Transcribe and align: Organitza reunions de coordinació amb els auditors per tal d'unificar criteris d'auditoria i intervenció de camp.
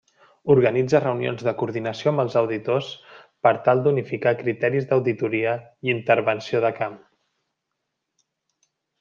Organitza 0.51 0.99
reunions 1.01 1.43
de 1.47 1.51
coordinació 1.59 2.13
amb 2.13 2.23
els 2.23 2.37
auditors 2.41 2.87
per 3.47 3.51
tal 3.67 3.83
d'unificar 3.89 4.33
criteris 4.41 4.89
d'auditoria 4.95 5.55
i 5.89 5.95
intervenció 5.97 6.65
de 6.67 6.73
camp. 6.81 6.99